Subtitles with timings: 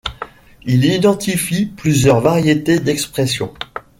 [0.63, 3.53] Il identifie plusieurs variétés d'expression.